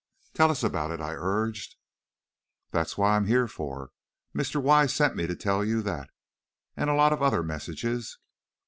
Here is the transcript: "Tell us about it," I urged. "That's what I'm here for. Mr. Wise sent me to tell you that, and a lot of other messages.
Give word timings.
"Tell 0.33 0.49
us 0.49 0.63
about 0.63 0.89
it," 0.89 0.99
I 0.99 1.13
urged. 1.13 1.75
"That's 2.71 2.97
what 2.97 3.09
I'm 3.09 3.27
here 3.27 3.47
for. 3.47 3.91
Mr. 4.35 4.59
Wise 4.59 4.95
sent 4.95 5.15
me 5.15 5.27
to 5.27 5.35
tell 5.35 5.63
you 5.63 5.83
that, 5.83 6.09
and 6.75 6.89
a 6.89 6.95
lot 6.95 7.13
of 7.13 7.21
other 7.21 7.43
messages. 7.43 8.17